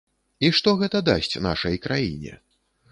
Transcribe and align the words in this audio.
І 0.47 0.49
што 0.59 0.73
гэта 0.81 1.03
дасць 1.11 1.39
нашай 1.49 1.81
краіне? 1.89 2.33